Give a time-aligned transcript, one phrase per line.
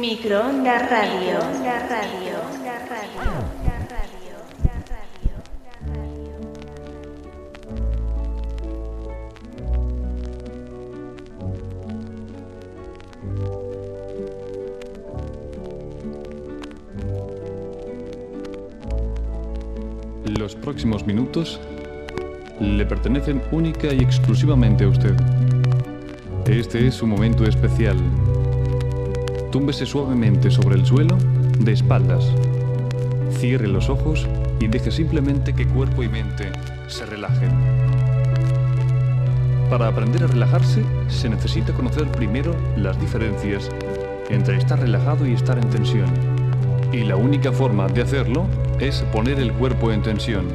[0.00, 1.38] Microonda Radio.
[1.90, 2.40] Radio.
[20.38, 21.60] Los próximos minutos
[22.58, 25.14] le pertenecen única y exclusivamente a usted.
[26.46, 27.98] Este es su momento especial.
[29.50, 31.18] Túmbese suavemente sobre el suelo,
[31.58, 32.24] de espaldas.
[33.32, 34.28] Cierre los ojos
[34.60, 36.52] y deje simplemente que cuerpo y mente
[36.86, 37.50] se relajen.
[39.68, 43.70] Para aprender a relajarse se necesita conocer primero las diferencias
[44.28, 46.10] entre estar relajado y estar en tensión.
[46.92, 48.46] Y la única forma de hacerlo
[48.78, 50.46] es poner el cuerpo en tensión,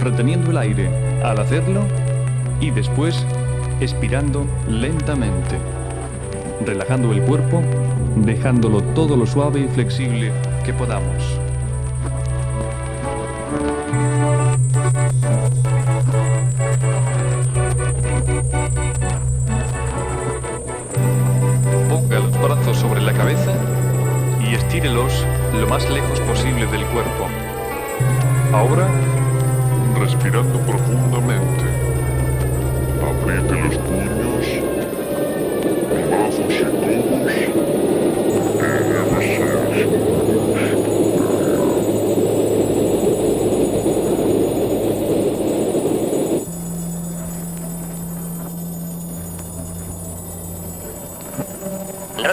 [0.00, 0.88] reteniendo el aire
[1.22, 1.82] al hacerlo
[2.60, 3.24] y después
[3.80, 5.56] expirando lentamente,
[6.64, 7.62] relajando el cuerpo,
[8.22, 10.32] dejándolo todo lo suave y flexible
[10.64, 11.37] que podamos.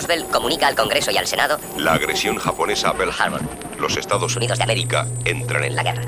[0.06, 3.42] Roosevelt comunica al Congreso y al Senado La agresión japonesa a Pearl Harbor.
[3.80, 6.04] Los Estados Unidos de América entran en la guerra.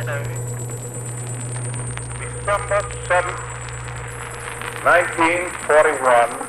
[2.19, 3.27] December 7,
[4.83, 6.47] 1941,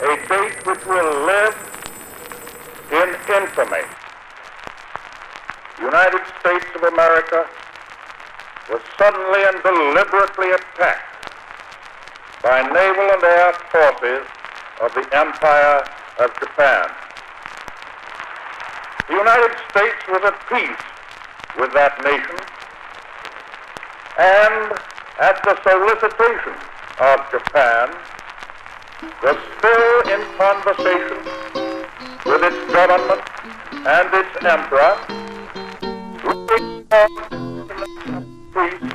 [0.00, 1.54] a date which will live
[2.90, 3.86] in infamy.
[5.78, 7.46] The United States of America
[8.70, 11.11] was suddenly and deliberately attacked
[14.82, 15.84] of the Empire
[16.18, 16.90] of Japan.
[19.06, 20.84] The United States was at peace
[21.56, 22.36] with that nation
[24.18, 24.72] and
[25.20, 26.54] at the solicitation
[26.98, 27.94] of Japan
[29.22, 31.18] was still in conversation
[32.26, 33.22] with its government
[33.86, 34.98] and its emperor
[36.24, 37.06] looking for
[38.52, 38.92] peace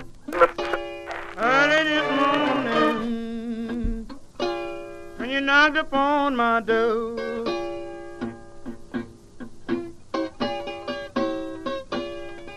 [5.28, 7.20] when you knocked upon my door.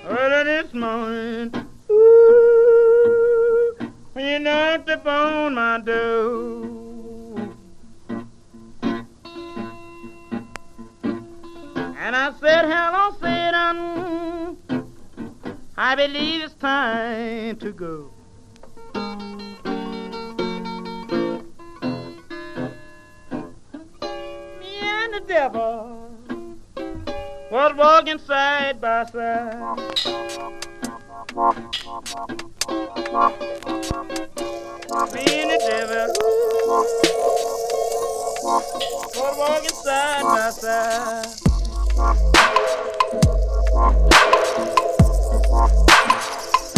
[0.07, 1.53] Early this morning,
[1.91, 3.77] ooh,
[4.13, 7.57] when you knocked upon my door.
[11.03, 14.57] And I said, hello, Satan,
[15.77, 18.20] I believe it's time to go.
[25.31, 26.11] Devil
[27.53, 29.77] was walking side by side.
[35.15, 36.09] Me and the devil
[39.15, 41.27] was walking side by side.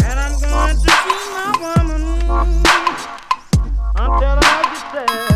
[0.05, 2.03] And I'm going to be my woman
[3.95, 5.32] until I get satisfied.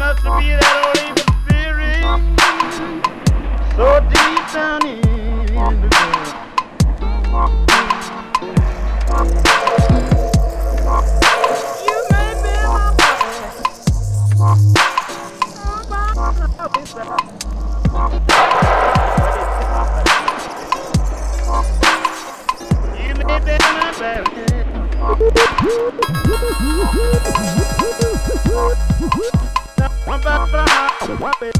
[0.00, 3.09] Must be that old evil spirit
[3.80, 6.20] so deep down in the ground.
[11.86, 12.84] You may be my
[23.00, 23.54] You may be
[31.20, 31.50] my baby.
[31.50, 31.59] My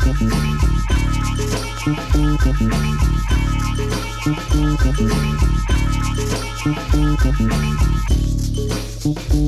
[0.00, 0.20] Thank
[9.34, 9.47] you.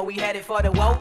[0.00, 0.99] know we headed for the woe,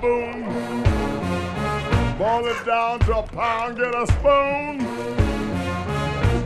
[0.00, 0.42] baboon.
[2.18, 4.80] Boil it down to a pound, get a spoon.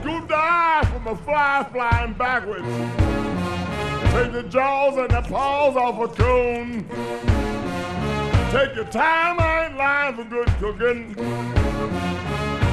[0.01, 2.67] Scoop the from a fly flying backwards.
[4.13, 6.89] Take the jaws and the paws off a coon.
[8.51, 11.15] Take your time, I ain't lying for good cooking.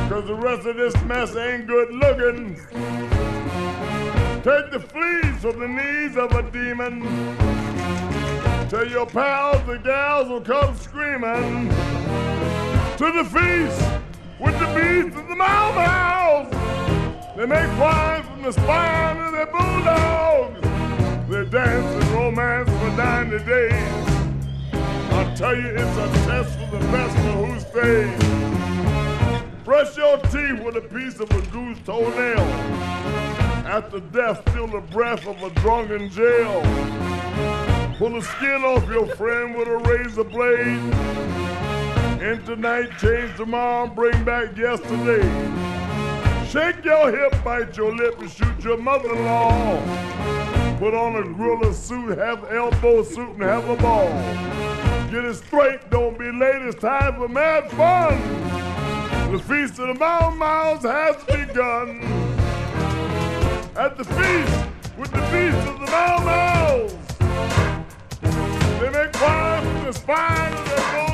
[0.10, 2.56] Cause the rest of this mess ain't good looking.
[4.44, 7.47] Take the fleas from the knees of a demon.
[8.70, 13.82] Tell your pals the gals will come screaming to the feast
[14.42, 16.52] with the beasts and the mau mouths.
[17.38, 20.60] They make wine from the spine of their bulldogs.
[21.30, 24.08] They dance and romance for 90 days.
[25.14, 28.22] I tell you, it's a test for the best of who stays.
[29.64, 32.40] Brush your teeth with a piece of a goose toenail.
[33.66, 36.77] After death, feel the breath of a drunken jail.
[37.98, 40.94] Pull the skin off your friend with a razor blade.
[42.22, 45.28] And tonight, change tomorrow, bring back yesterday.
[46.48, 50.78] Shake your hip, bite your lip, and shoot your mother-in-law.
[50.78, 54.10] Put on a gorilla suit, have elbow suit, and have a ball.
[55.10, 58.22] Get it straight, don't be late, it's time for mad fun.
[59.32, 62.04] The feast of the Mountain Mouse has begun.
[63.76, 64.68] At the feast
[65.00, 66.97] with the beast of the Mountain Mouse.
[68.98, 71.07] They from the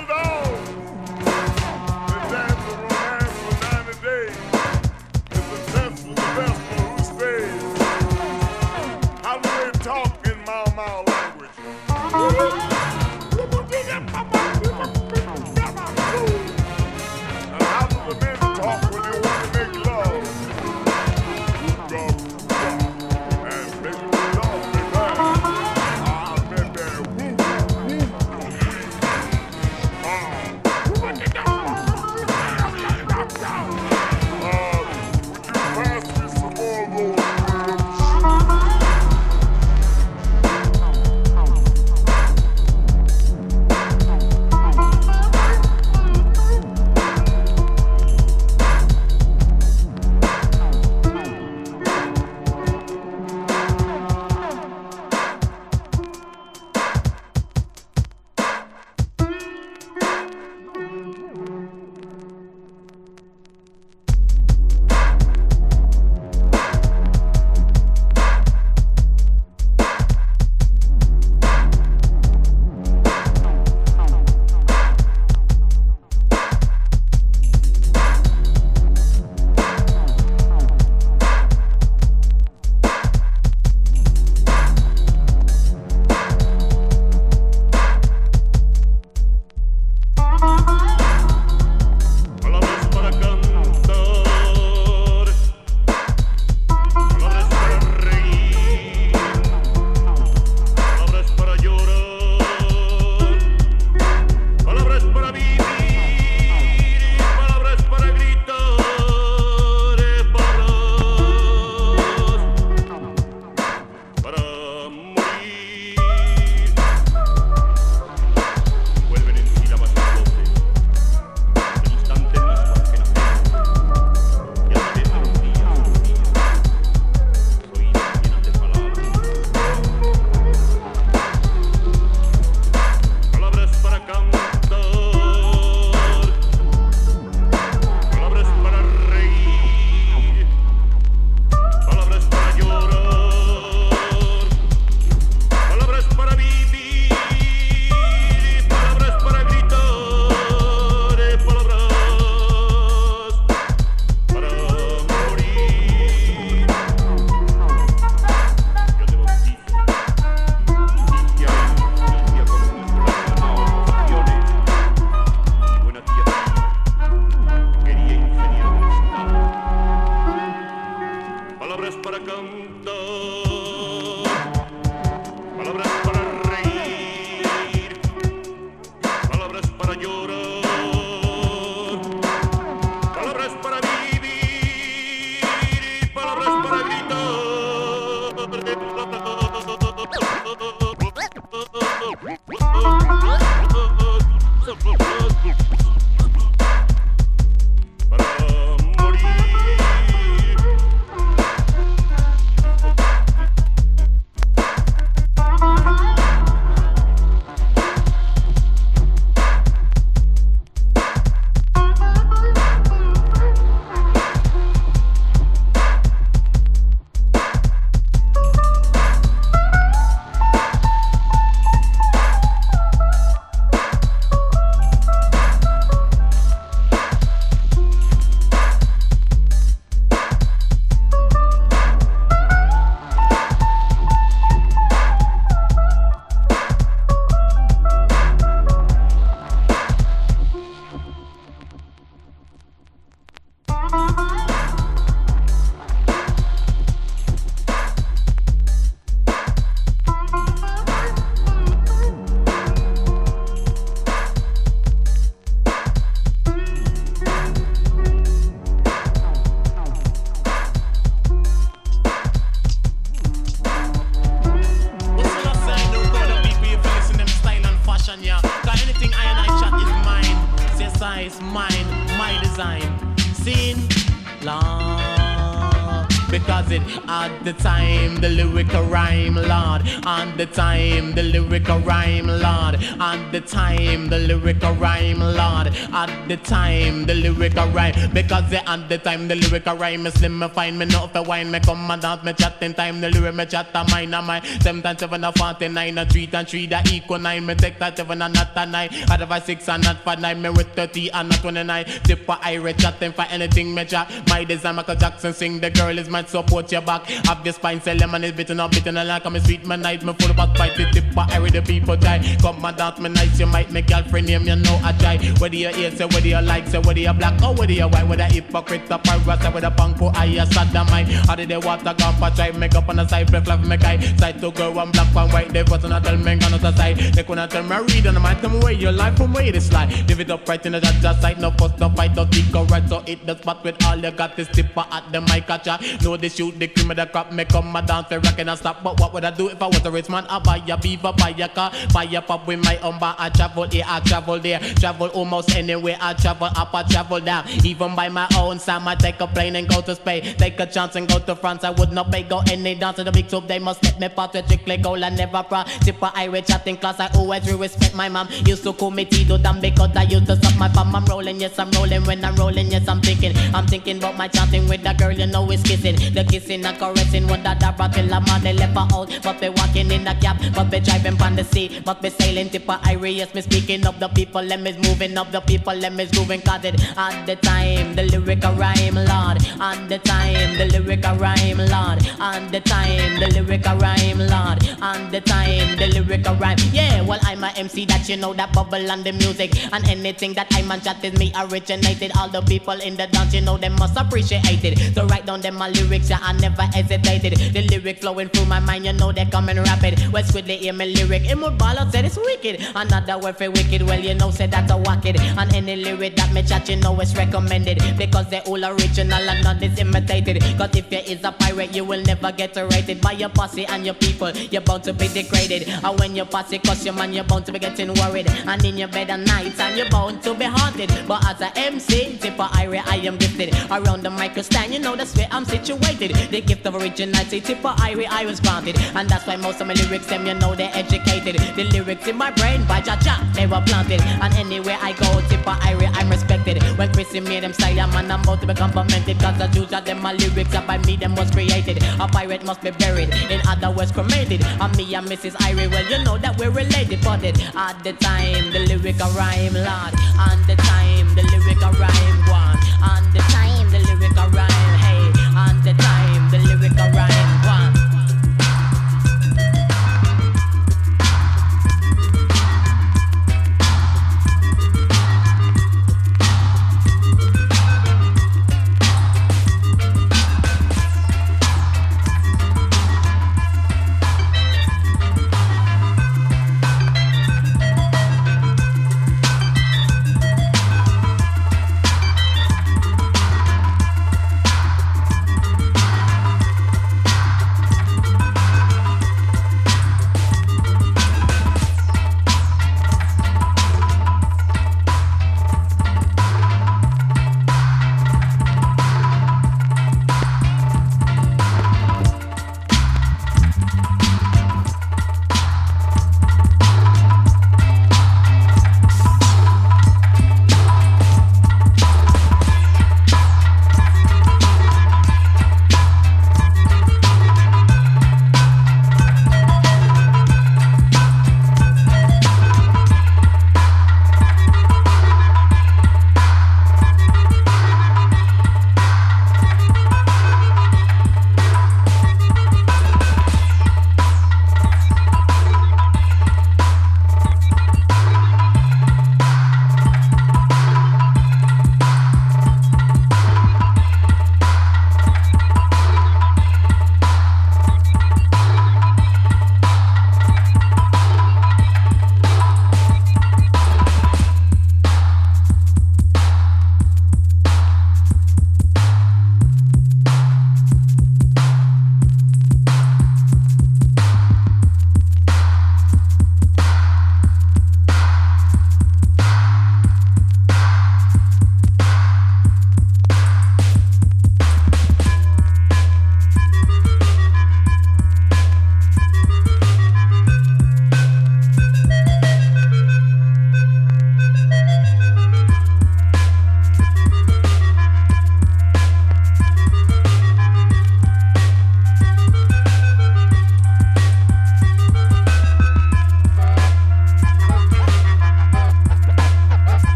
[285.91, 290.13] At the time the lyrical rhyme, because the at the time the lyrical rhyme is
[290.16, 290.39] slim.
[290.39, 293.01] Me find me not for wine, me come and dance, me chat in time.
[293.01, 294.43] The lyric me chat a mine, a mine.
[294.62, 297.45] Seven times seven a forty nine, a three times three that equal nine.
[297.45, 298.89] Me take that seven and not a nine.
[299.09, 300.41] Otherwise six and not for nine.
[300.41, 301.86] Me with thirty and not twenty nine.
[301.86, 304.12] Tippa Irie chatting for anything me chat.
[304.28, 305.59] My design Michael Jackson sing.
[305.59, 307.05] The girl is my support your back.
[307.25, 309.75] Have the spine, say lemon is bitten up, bitten a like I'm a sweet my
[309.75, 310.04] night.
[310.04, 312.37] Me full of back fight, the Tippa Irie the people die.
[312.41, 315.17] Come and dance me nice, you might make girlfriend name you know I try.
[315.39, 318.08] Whether you hear, say whether you like, say whether you black or whether you white,
[318.08, 321.08] whether hypocrite or pirate, say whether punk or I a sodomite.
[321.28, 323.78] How did they water gone for try make up on the side, flip flap me
[323.78, 324.00] guy.
[324.18, 326.98] Side to girl, one black, one white, they wasn't tell me on the side.
[326.98, 329.52] They couldn't tell me read and I might tell me where your life from where
[329.52, 329.88] this lie.
[330.08, 332.88] Live it up right in the judge side, no fuss, no fight, no think right,
[332.90, 335.78] so it the spot with all you got is Tippa at the mic catcher.
[336.04, 338.58] Know they shoot the cream of the crop, make come my dance, they rockin' and
[338.58, 338.84] stop.
[338.84, 340.26] But what would I do if I was a rich man?
[340.28, 343.00] I buy a beaver, buy a car, buy a pub with my own.
[343.02, 345.97] I travel here, I travel there, travel almost anywhere.
[346.00, 347.47] I travel up, I travel down.
[347.63, 350.36] Even by my own time, I take a plane and go to Spain.
[350.38, 351.63] Take a chance and go to France.
[351.63, 353.47] I would not pay go any dance to the big tube.
[353.47, 355.04] They must let me part with strictly goal.
[355.04, 355.63] I never pro.
[355.86, 357.00] Tippa Irie chatting class.
[357.00, 358.28] I always respect my mom.
[358.46, 360.96] Used to call me Tito Dam because I used to suck my palm.
[360.96, 362.04] I'm rolling, yes, I'm rolling.
[362.05, 363.34] When I'm rolling, yes, I'm thinking.
[363.54, 365.96] I'm thinking about my chatting with the girl, you know, it's kissing.
[366.13, 367.28] The kissing and caressing.
[367.28, 369.09] What that that till I'm on the left out.
[369.24, 371.82] But be walking in the cab, but be driving on the sea.
[371.84, 373.17] But be sailing Tippa Irie.
[373.17, 374.42] Yes, me speaking of the people.
[374.42, 375.74] Let me moving up the people.
[375.74, 377.95] Let me moving cause it at the time.
[377.95, 379.37] The lyrical rhyme, Lord.
[379.59, 381.99] On the time, the lyrical rhyme, Lord.
[382.20, 384.59] On the time, the lyrical rhyme, Lord.
[384.82, 386.57] On the time, the lyrical rhyme.
[386.71, 389.52] Yeah, well, I'm a MC that you know that bubble and the music.
[389.72, 392.12] And anything that I'm on chat is me originated.
[392.18, 394.94] All the people in the dance, you know, they must appreciate it.
[394.94, 397.34] So write down them my lyrics, yeah, I never hesitated.
[397.54, 400.00] The lyrics flowing through my mind, you know, they coming rapid.
[400.12, 401.30] Well, squidly hear me lyric.
[401.30, 402.66] Immobile said it's wicked.
[402.76, 405.20] Another word for wicked, well, you know, said that's a wacket.
[405.20, 407.82] And any lyric that me chat, you know, it's recommended.
[407.98, 410.42] Because they're all original and none is imitated.
[410.58, 413.86] Cause if you is a pirate, you will never get rated by your posse and
[413.86, 414.32] your people.
[414.52, 415.70] You're bound to be degraded.
[415.70, 418.28] And when your posse cuss your man, you're bound to be getting worried.
[418.47, 420.89] And in your bed at night, and you're bound to be haunted.
[421.08, 423.54] But as a MC, Tippa Irie, I am gifted.
[423.70, 426.16] Around the micro stand, you know that's where I'm situated.
[426.32, 428.78] The gift of originality, Tippa Irie, I was granted.
[428.96, 431.36] And that's why most of my lyrics, them, you know, they're educated.
[431.55, 434.01] The lyrics in my brain, by Jaja, they were planted.
[434.01, 436.62] And anywhere I go, Tippa Irie, I'm respected.
[436.78, 439.20] When Chrissy made them style, man, I'm about to be complimented.
[439.20, 441.84] Cause the Jews of them, my lyrics up by me, them was created.
[442.00, 444.43] A pirate must be buried, in other words, cremated.
[444.43, 445.34] And me and Mrs.
[445.34, 447.01] Irie, well, you know that we're related.
[447.04, 449.93] But it at the time, the lyrical rhyme, Lord.
[450.17, 452.59] On the time, the lyrical rhyme, one.
[452.82, 454.53] On the time, the lyrical rhyme,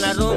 [0.00, 0.31] van.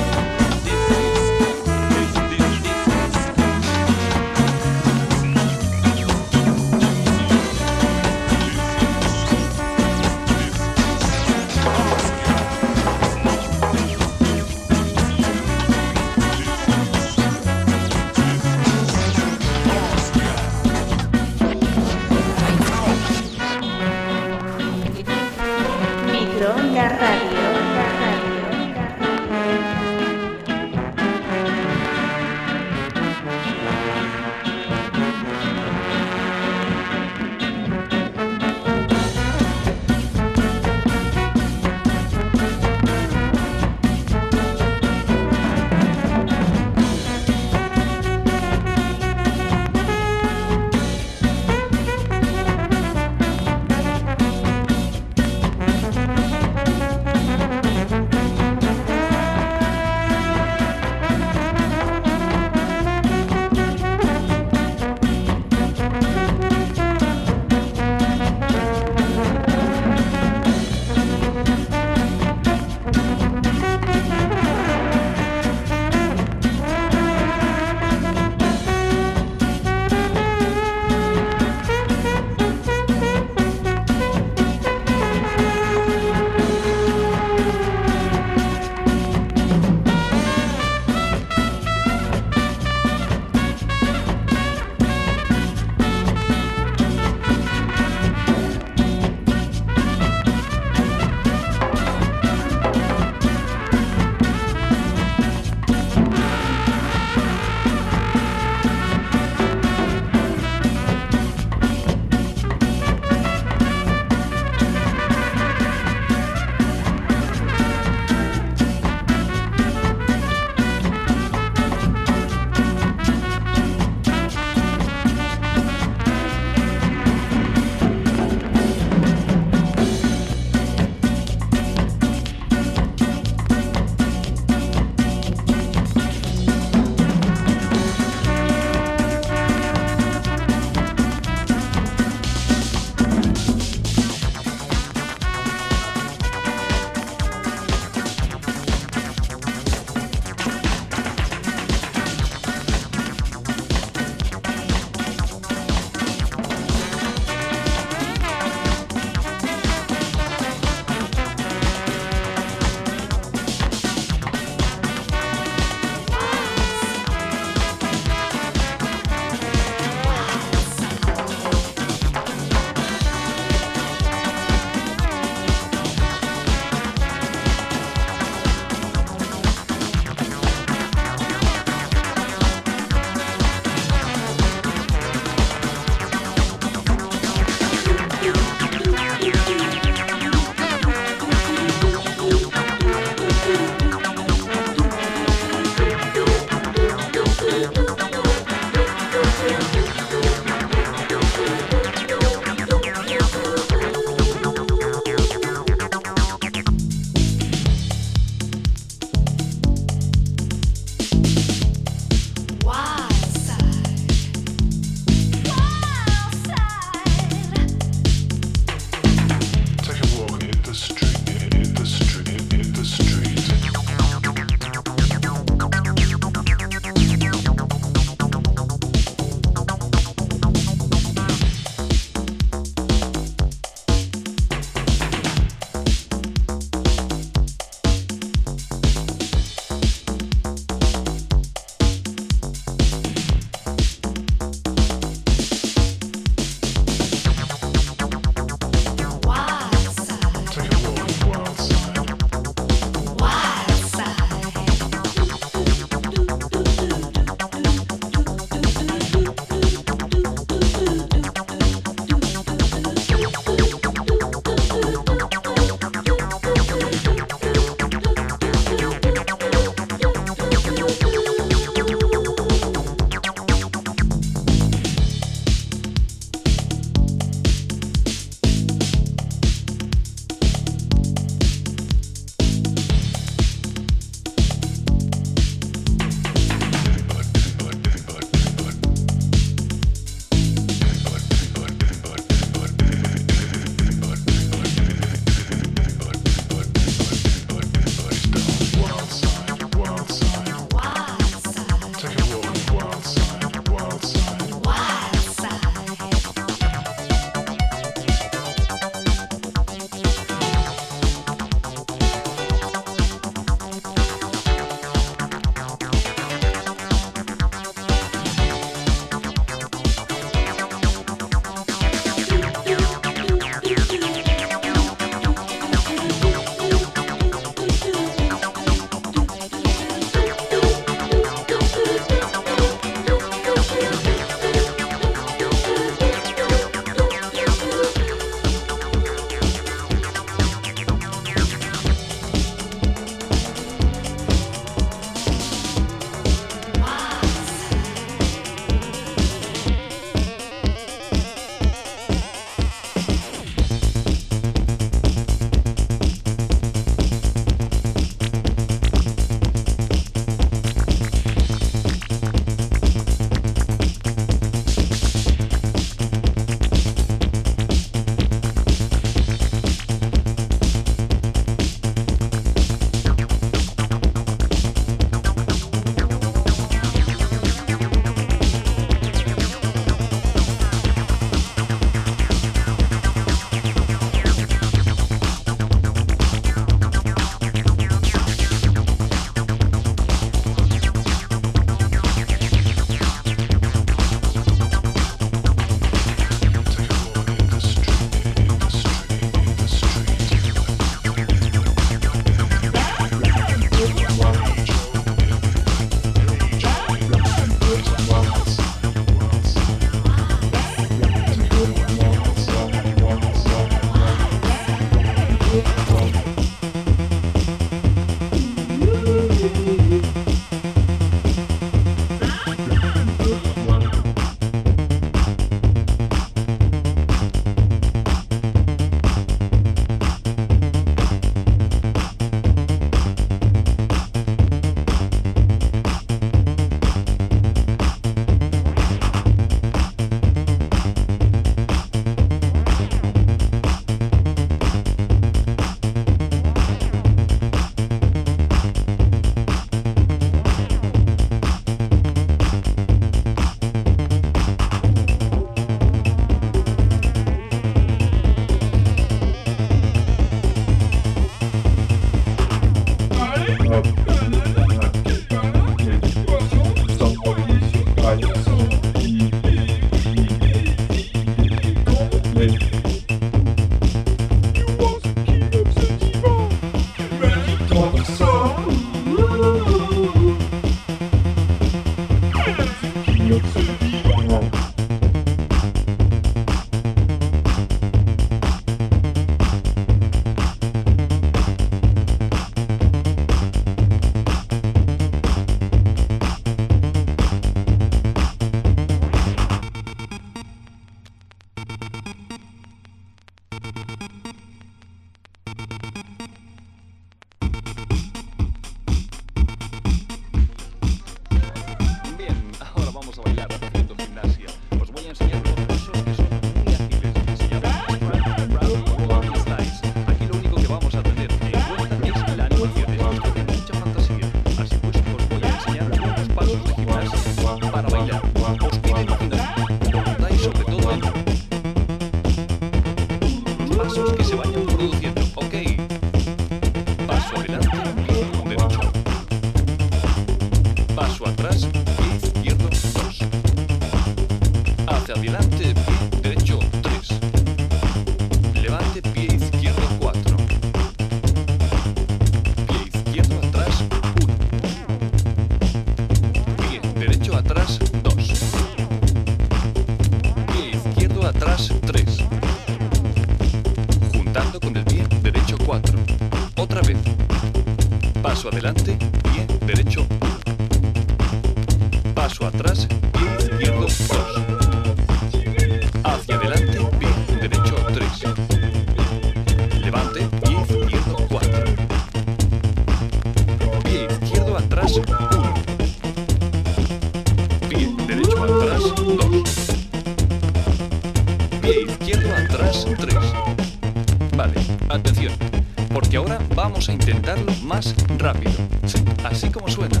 [596.68, 598.52] Vamos a intentarlo más rápido.
[598.86, 600.00] Sí, así como suena.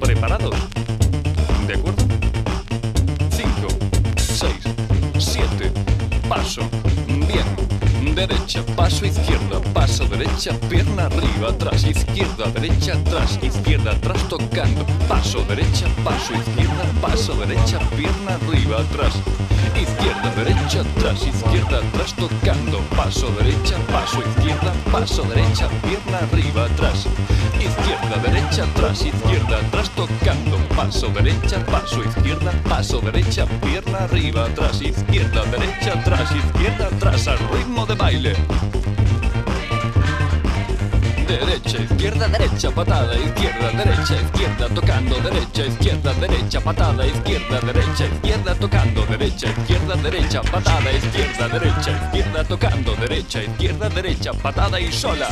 [0.00, 0.54] ¿Preparados?
[1.66, 2.04] ¿De acuerdo?
[3.30, 3.50] 5,
[4.16, 4.52] 6,
[5.18, 5.72] 7,
[6.28, 6.62] paso,
[7.06, 14.86] bien, derecha, paso izquierda, paso derecha, pierna arriba, atrás, izquierda, derecha, atrás, izquierda, atrás, tocando,
[15.08, 19.14] paso derecha, paso izquierda, paso derecha, pierna arriba, atrás,
[19.82, 27.06] izquierda, derecha, atrás, izquierda, atrás, tocando, paso derecha, paso izquierda, paso derecha, pierna arriba, atrás,
[27.60, 34.80] izquierda, derecha, atrás, izquierda, atrás, tocando, paso derecha, paso izquierda, paso derecha, pierna arriba, atrás,
[34.80, 38.71] izquierda, derecha, atrás, izquierda, atrás, al ritmo de baile.
[41.32, 48.54] Derecha, izquierda, derecha, patada, izquierda, derecha, izquierda, tocando, derecha, izquierda, derecha, patada, izquierda, derecha, izquierda,
[48.54, 55.28] tocando, derecha, izquierda, derecha, patada, izquierda, derecha, izquierda, tocando, derecha, izquierda, derecha, patada y sola.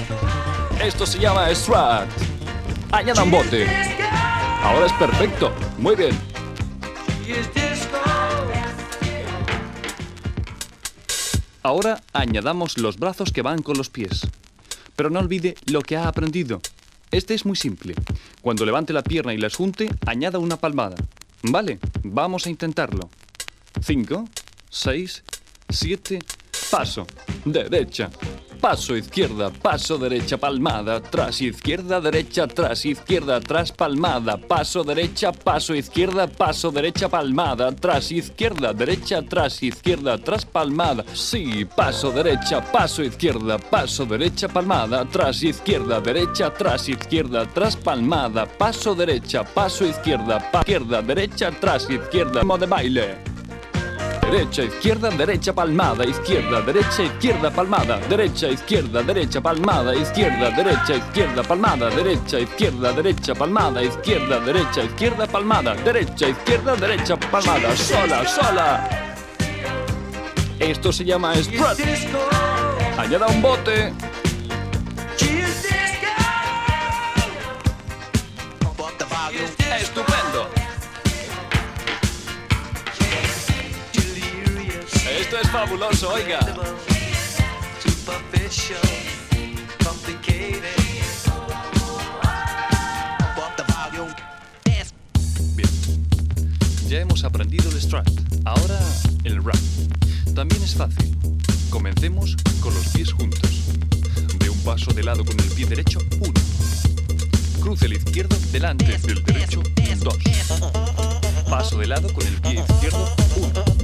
[0.82, 2.08] Esto se llama Strat.
[2.92, 3.66] Añada un bote.
[4.62, 5.52] Ahora es perfecto.
[5.76, 6.18] Muy bien.
[11.62, 14.26] Ahora añadamos los brazos que van con los pies.
[15.00, 16.60] Pero no olvide lo que ha aprendido.
[17.10, 17.94] Este es muy simple.
[18.42, 20.94] Cuando levante la pierna y las junte, añada una palmada.
[21.42, 23.08] Vale, vamos a intentarlo.
[23.80, 24.28] 5,
[24.68, 25.24] 6,
[25.70, 26.18] 7,
[26.70, 27.06] paso,
[27.46, 28.10] derecha,
[28.60, 35.74] paso izquierda, paso derecha, palmada, atrás, izquierda, derecha, atrás, izquierda, atrás, palmada, paso derecha, paso
[35.74, 41.04] izquierda, paso derecha, palmada, atrás, izquierda, derecha, atrás, izquierda, atrás, palmada.
[41.14, 48.46] Sí, paso derecha, paso izquierda, paso derecha, palmada, atrás, izquierda, derecha, atrás, izquierda, atrás, palmada,
[48.46, 53.29] paso derecha, paso izquierda, pa izquierda, derecha, atrás, izquierda, modo de baile.
[54.22, 61.42] Derecha, izquierda, derecha, palmada, izquierda, derecha, izquierda, palmada, derecha, izquierda, derecha, palmada, izquierda, derecha, izquierda,
[61.42, 68.88] palmada, derecha, izquierda, derecha, palmada, izquierda, derecha, izquierda, palmada, derecha, izquierda, derecha, palmada, sola, sola.
[70.60, 71.80] Esto se llama strut.
[72.98, 73.92] Añada un bote.
[85.50, 86.38] Fabuloso, oiga.
[95.54, 95.68] Bien.
[96.88, 98.08] Ya hemos aprendido el strut.
[98.44, 98.78] Ahora
[99.24, 99.56] el rap.
[100.34, 101.16] También es fácil.
[101.70, 103.50] Comencemos con los pies juntos.
[104.38, 106.40] De un paso de lado con el pie derecho, uno.
[107.60, 109.62] Cruce el izquierdo delante del derecho,
[109.98, 110.16] dos.
[111.48, 113.79] Paso de lado con el pie izquierdo, uno.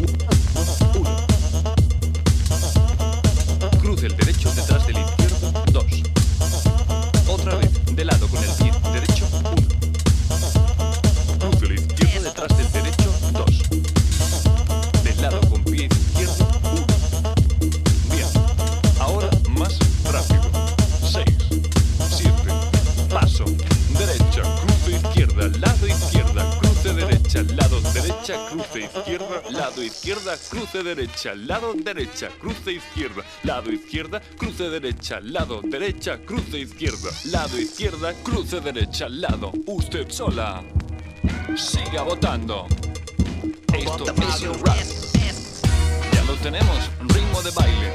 [30.87, 38.15] Derecha, lado derecha, cruce izquierda, lado izquierda, cruce derecha, lado derecha, cruce izquierda, lado izquierda,
[38.23, 39.53] cruce derecha, lado.
[39.67, 40.63] Usted sola.
[41.57, 42.67] Siga votando.
[43.75, 44.77] Esto es el rap.
[46.13, 47.93] Ya lo tenemos, ritmo de baile.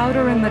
[0.00, 0.49] Powder in the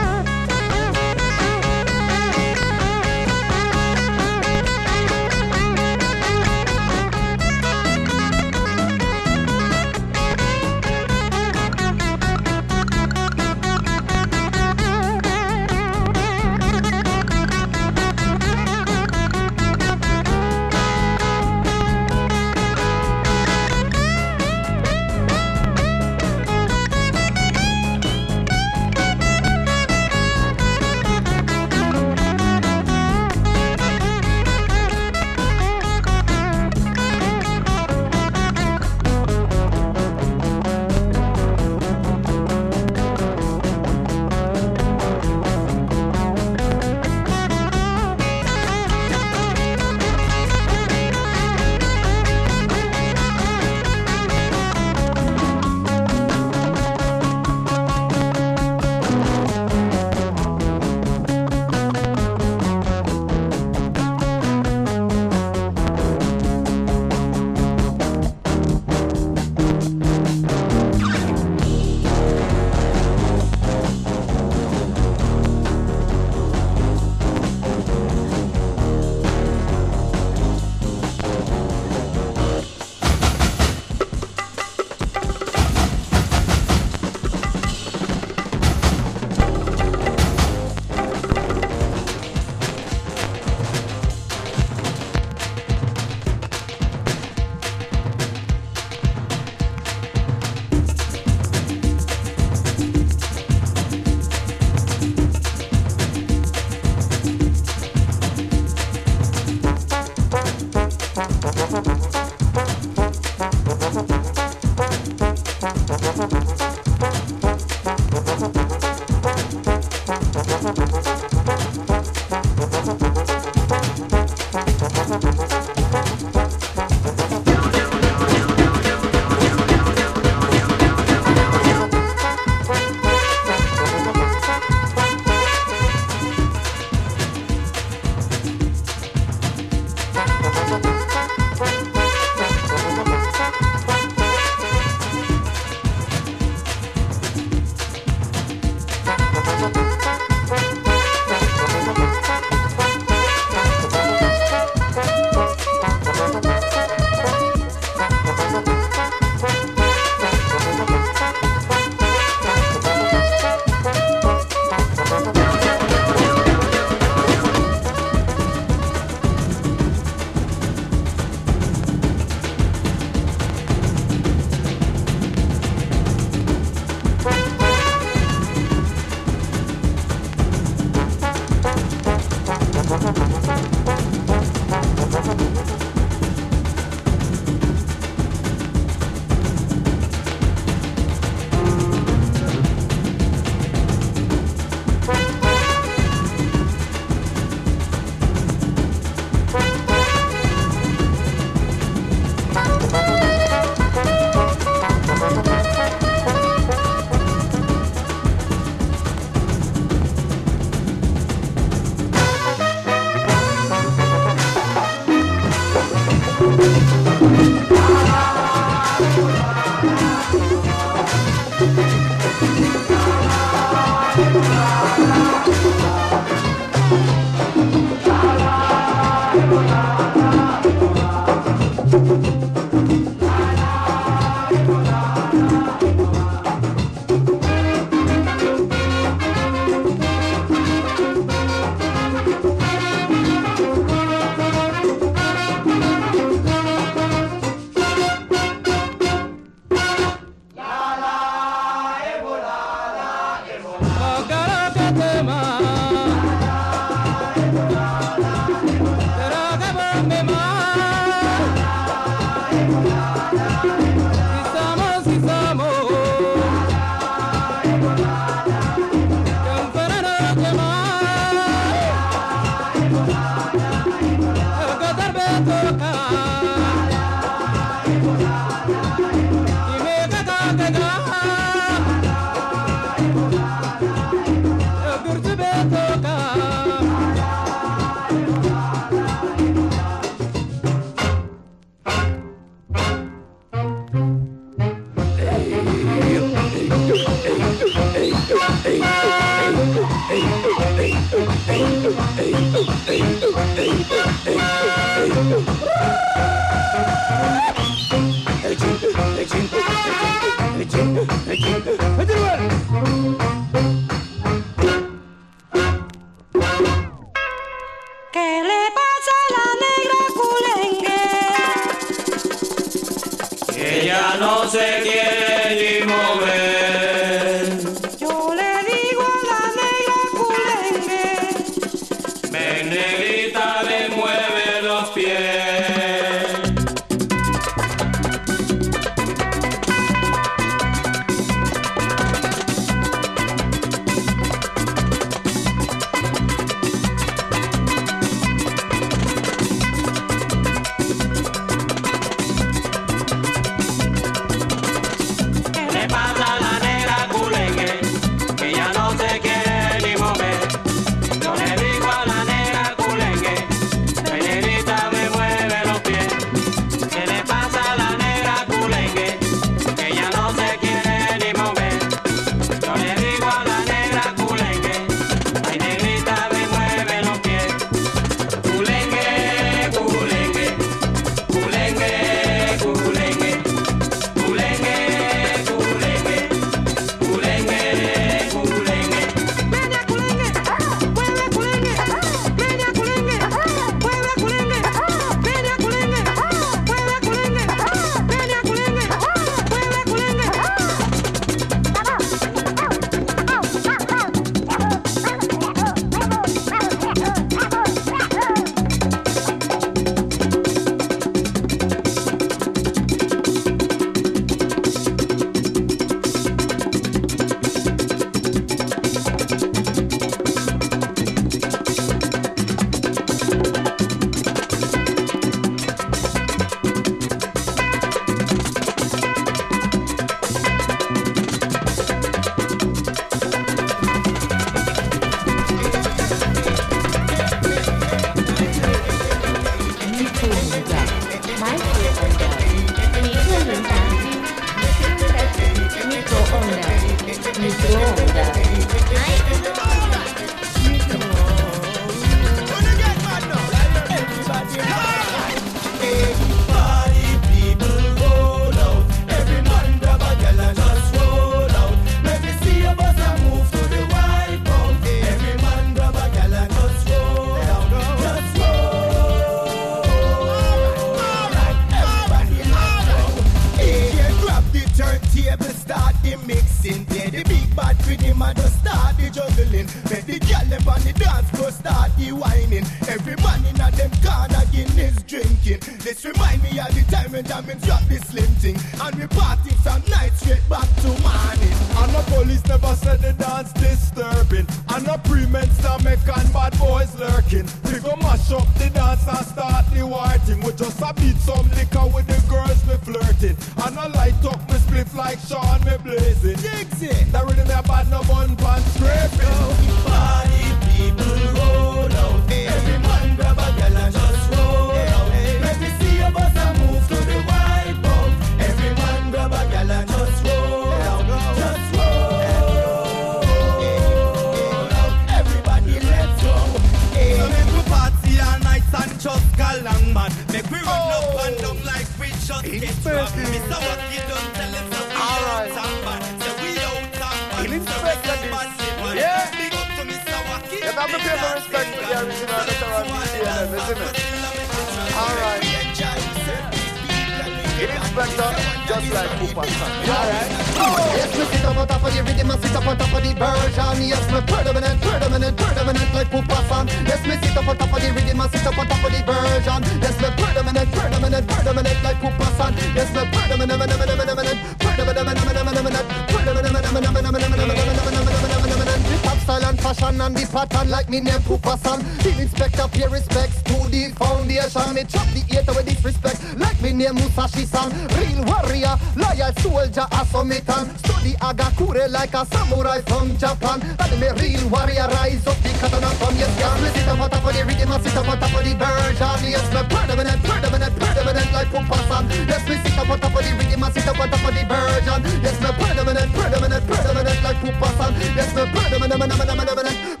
[576.72, 577.70] me name Musashi san.
[577.98, 580.66] Real warrior, loyal soldier, a submitan.
[580.78, 583.60] Study Hagakure like a samurai from Japan.
[583.78, 586.30] And me real warrior, rise up the katana from yes.
[586.62, 589.30] Me sit up on top of the rhythm, sit up on top of the version.
[589.30, 592.04] Yes, me predominant, predominant, predominant like Pupa san.
[592.28, 594.42] Yes, me sit up on top of the rhythm, sit up on top of the
[594.46, 595.00] version.
[595.22, 597.92] Yes, me predominant, predominant, predominant like Pupa san.
[598.14, 600.00] Yes, me predominant, predominant,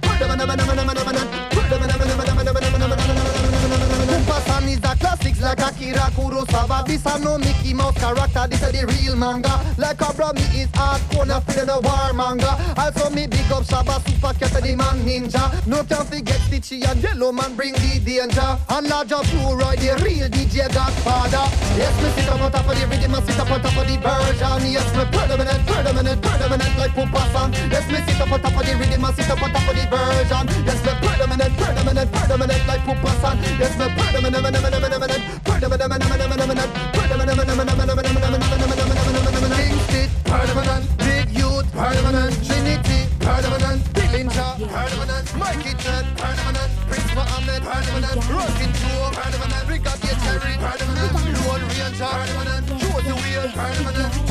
[4.10, 6.86] Pupa-san is a classics like Akira Kurosawa.
[6.86, 9.52] This a no Mickey Mouse character, this a the real manga.
[9.76, 13.64] Like a bro, me is hardcore, not feeling the war manga Also me big up
[13.64, 15.44] Shabba, Super Cat, the man ninja.
[15.66, 18.50] No can forget Stitchie and Yellow Man bring the danger.
[18.68, 21.44] And larger Blue Roy, the real DJ Godfather.
[21.76, 23.84] Yes, me sit up on top of the rhythm, I sit up on top of
[23.86, 24.72] the version.
[24.72, 28.72] Yes, me predominant, predominant, predominant like Pupa-san Yes, me sit up on top of the
[28.76, 30.44] rhythm, I sit up on top of the version.
[30.64, 34.69] Yes, me predominant, predominant, predominant like Pupa-san Yes, me predominant, predominant,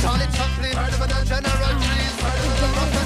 [0.02, 0.74] Charlie Chaplin,
[1.26, 2.99] General Trees,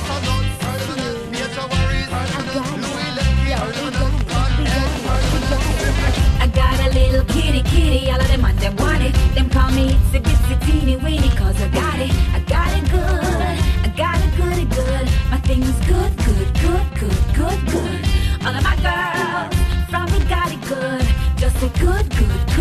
[7.53, 9.13] kitty kitty, all of them and them want it.
[9.35, 12.11] Them call me itsy bitsy teeny weeny, cause I got it.
[12.33, 13.55] I got it good,
[13.85, 15.05] I got it goody good.
[15.29, 17.99] My thing is good, good, good, good, good, good.
[18.45, 19.53] All of my girls
[19.89, 21.05] from me got it good.
[21.37, 22.52] Just say good, good,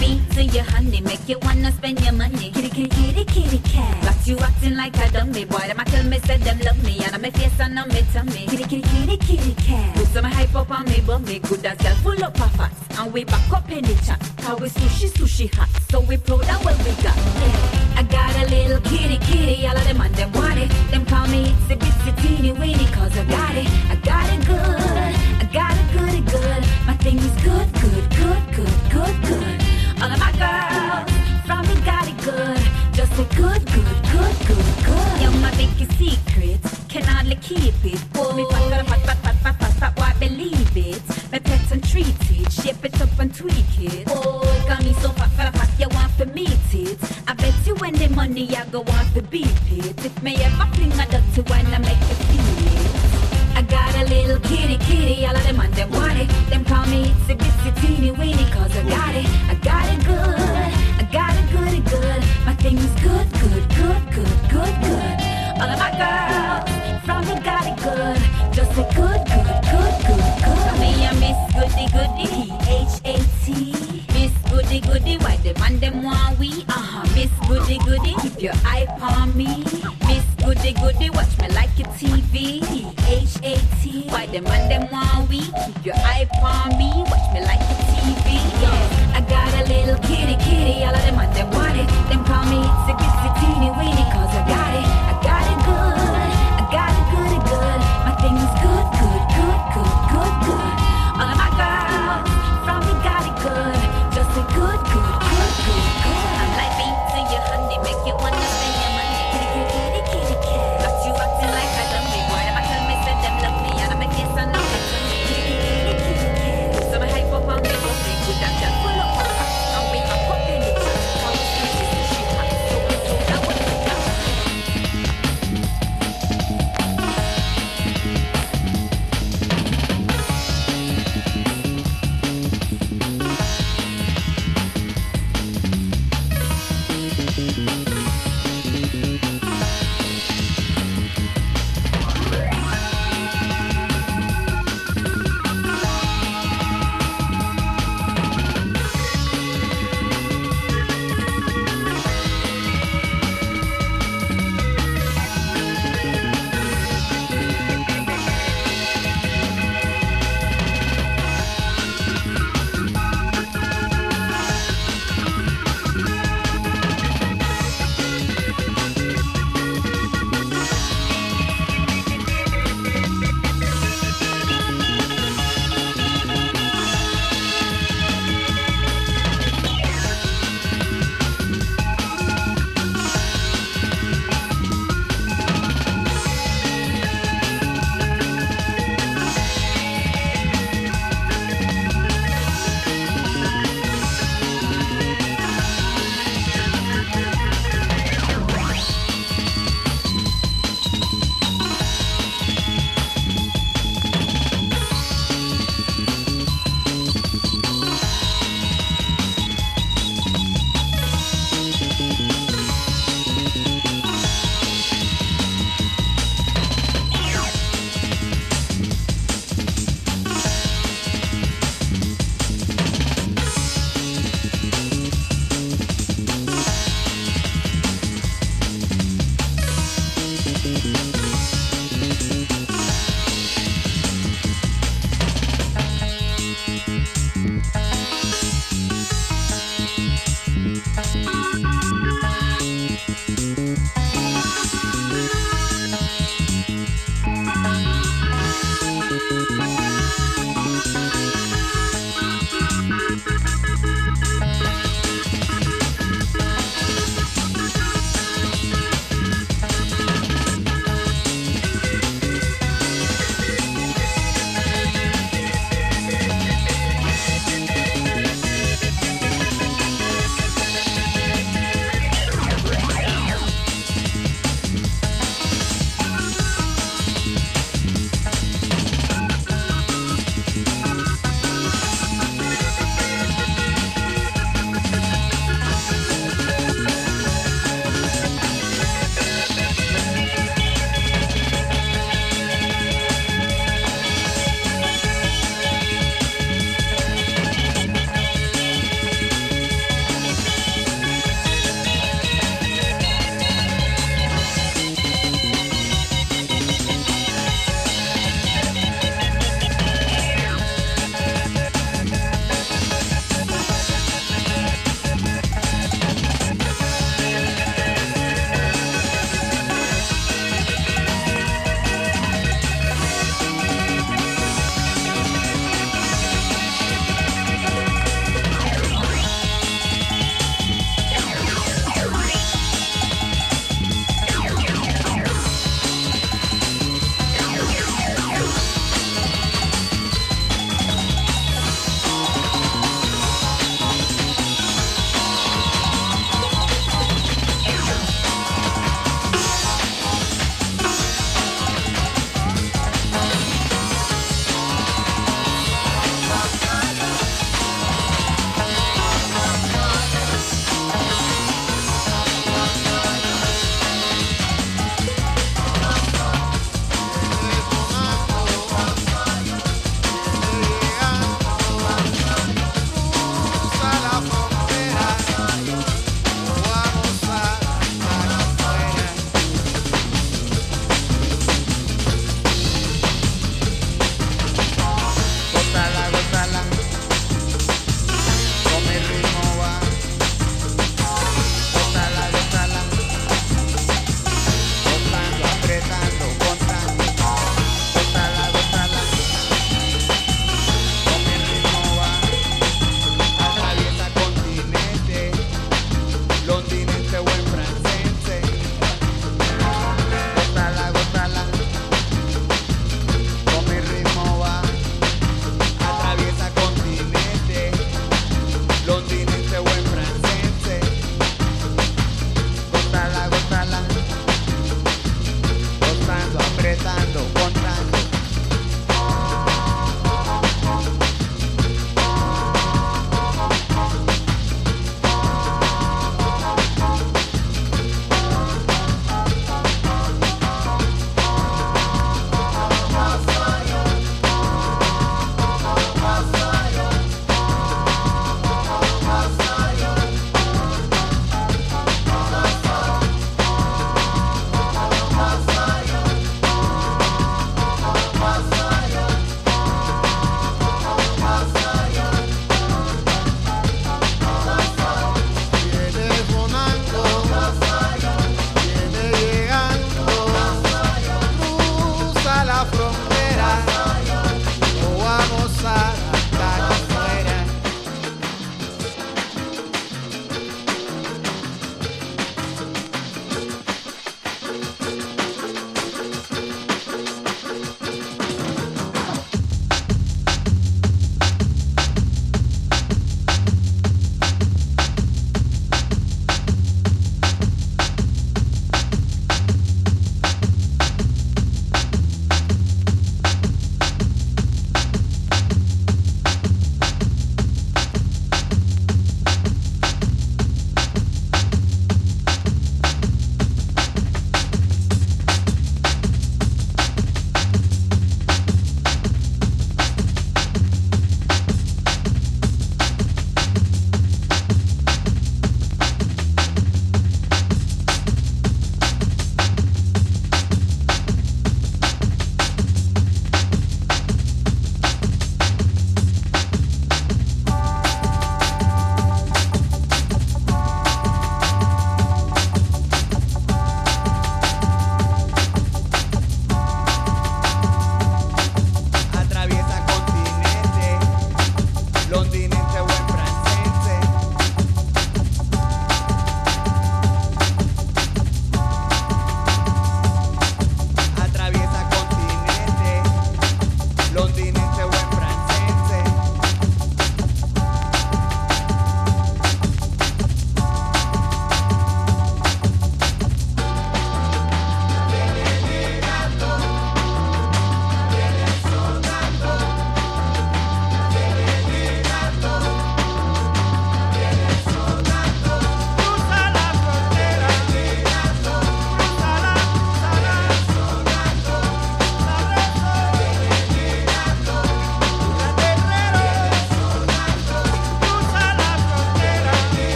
[0.00, 2.50] me to your honey, make you wanna spend your money.
[2.50, 4.02] Kitty, kitty, kitty, kitty cat.
[4.02, 5.64] Got you acting like a dummy boy.
[5.68, 8.02] Them I tell me say them love me, and I'm a face and on me
[8.12, 8.46] tummy.
[8.46, 9.94] Kitty, kitty, kitty, kitty cat.
[9.94, 12.72] Put some hype up on me, but me good as girl full up of fat.
[12.98, 14.20] And we back up in the chat.
[14.40, 15.68] How we sushi, sushi hot.
[15.90, 17.16] So we proud of what we got.
[17.16, 17.98] Yeah.
[18.00, 19.66] I got a little kitty, kitty.
[19.66, 20.70] All of them and them want it.
[20.90, 23.68] Them call me itsy bitsy teeny weeny, cause I got it.
[23.92, 25.14] I got it good.
[25.42, 26.62] I got it goody good.
[26.86, 29.69] My thing is good, good, good, good, good, good.
[30.02, 31.10] All of my girls
[31.44, 32.62] from me got it good.
[32.96, 35.20] Just say good, good, good, good, good.
[35.20, 36.58] You're my biggest secret.
[36.88, 38.00] Can hardly keep it.
[38.14, 41.02] Pull me fat, fat, fat, fat, fat, fat, fat, why believe it?
[41.30, 42.50] My pet and treat it.
[42.50, 44.04] Shape it up and tweak it.
[44.08, 46.98] Oh, got me so fat, fat, fat, you want to meet it.
[47.28, 50.02] I bet you when the money I go want to beat it.
[50.02, 52.89] If me ever fling a dirty when I make you feel it.
[53.60, 56.30] I got a little kitty kitty, all of them and them want it.
[56.48, 59.26] Them call me itsy bitsy teeny weeny, cause I got it.
[59.50, 62.24] I got it good, I got it goody good.
[62.46, 65.16] My thing is good, good, good, good, good, good.
[65.60, 68.16] All of my girls from me got it good.
[68.54, 70.80] Just say good, good, good, good, good.
[70.80, 73.99] Me a Miss Goody Goody, H-A-T.
[74.50, 76.50] Goody Goody, why them and them want we?
[76.68, 79.62] Uh-huh, Miss Goody Goody, keep your eye on me.
[80.08, 82.58] Miss Goody Goody, watch me like your TV.
[83.06, 84.08] H-A-T.
[84.10, 85.40] Why them and them want we?
[85.40, 86.90] Keep your eye on me.
[87.06, 88.42] Watch me like your TV.
[88.60, 89.14] Yeah.
[89.14, 90.82] I got a little kitty kitty.
[90.84, 91.86] All of them and them want it.
[92.10, 94.04] Them call me itsy bitsy teeny weeny.
[94.10, 94.59] Cause I got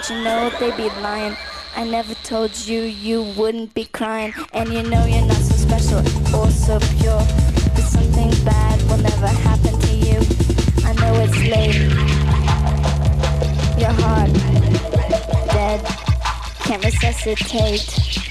[0.00, 1.36] don't you know they be lying?
[1.76, 5.98] I never told you you wouldn't be crying, and you know you're not so special
[6.34, 7.22] or so pure.
[7.74, 10.20] But something bad will never happen to you.
[10.86, 11.80] I know it's late.
[13.78, 14.32] Your heart
[15.52, 15.84] dead,
[16.64, 18.29] can't resuscitate.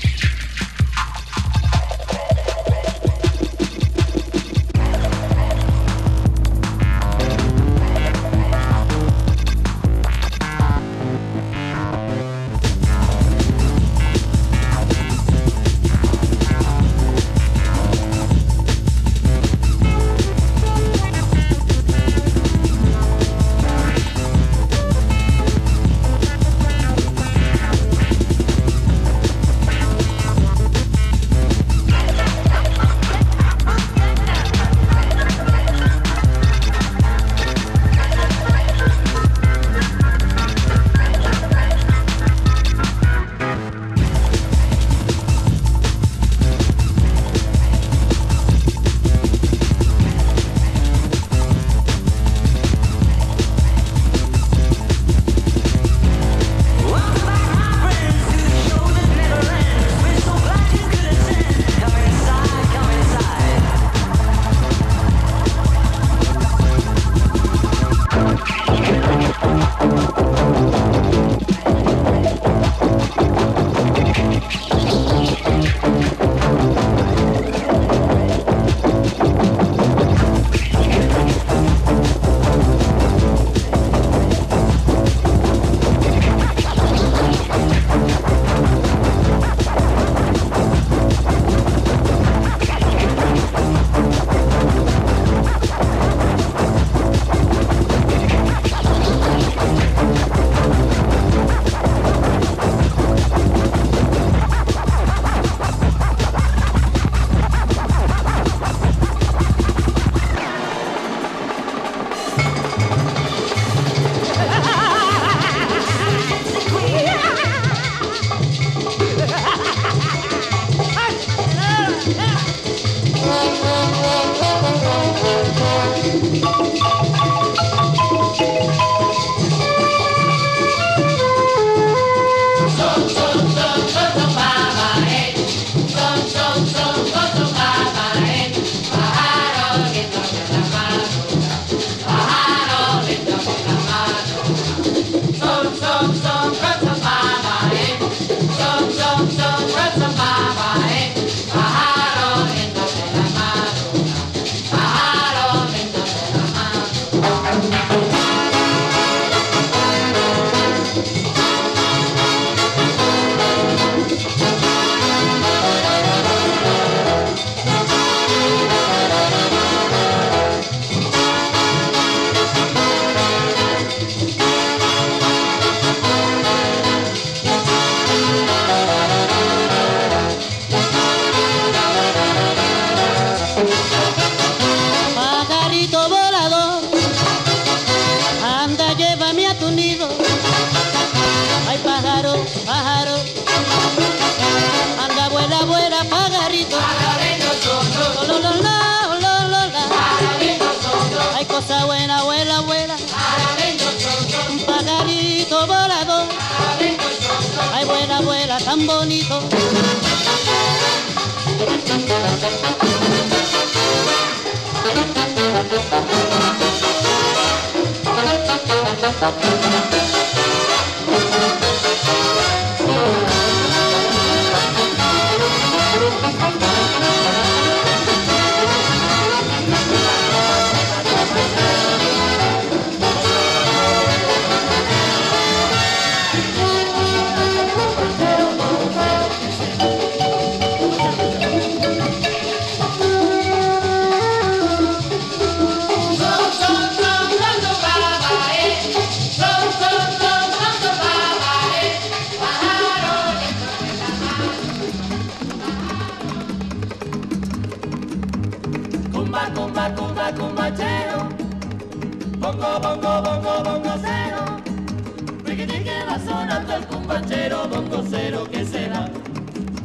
[267.81, 269.07] poco cero que se va,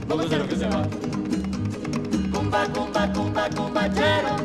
[0.08, 0.82] poco cero que se va.
[2.32, 4.36] Cumba, cumba, cumba, cumba, chero.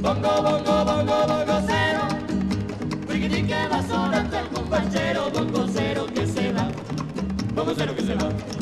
[0.00, 2.02] Bongo, bongo, bongo, bongo, cero.
[3.06, 6.68] Frigidi que va sonando el cumbachero, bongo cero que se va,
[7.54, 8.59] bongo cero que se va.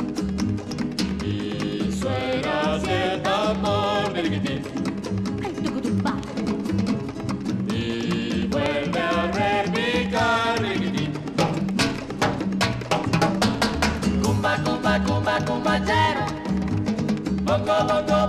[17.45, 18.28] Bocó, bocó,